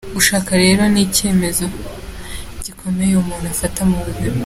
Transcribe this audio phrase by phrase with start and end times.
[0.15, 1.65] Gushaka rero ni icyemezo
[2.65, 4.37] gikomeye umuntu afata mu buzima.